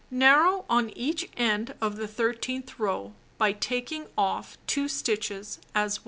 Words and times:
Narrow 0.09 0.65
on 0.67 0.89
each 0.97 1.29
end 1.37 1.75
of 1.79 1.95
the 1.95 2.07
thirteenth 2.07 2.79
row 2.79 3.13
by 3.37 3.51
taking 3.51 4.07
off 4.17 4.57
2 4.65 4.87
stitches 4.87 5.59
as 5.75 5.99
1. 5.99 5.99